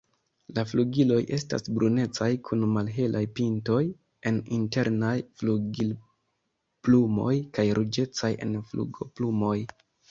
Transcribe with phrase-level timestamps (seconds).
[0.57, 3.83] La flugiloj estas brunecaj kun malhelaj pintoj
[4.33, 9.59] en internaj flugilplumoj kaj ruĝecaj en flugoplumoj.